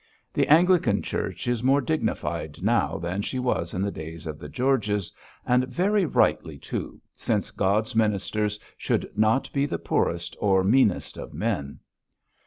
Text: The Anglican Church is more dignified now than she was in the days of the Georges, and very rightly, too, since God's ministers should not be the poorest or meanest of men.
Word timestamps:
The 0.33 0.47
Anglican 0.47 1.03
Church 1.03 1.47
is 1.47 1.61
more 1.61 1.79
dignified 1.79 2.63
now 2.63 2.97
than 2.97 3.21
she 3.21 3.37
was 3.37 3.75
in 3.75 3.83
the 3.83 3.91
days 3.91 4.25
of 4.25 4.39
the 4.39 4.49
Georges, 4.49 5.11
and 5.45 5.67
very 5.67 6.07
rightly, 6.07 6.57
too, 6.57 6.99
since 7.13 7.51
God's 7.51 7.93
ministers 7.95 8.59
should 8.77 9.15
not 9.15 9.53
be 9.53 9.67
the 9.67 9.77
poorest 9.77 10.35
or 10.39 10.63
meanest 10.63 11.17
of 11.17 11.35
men. 11.35 11.81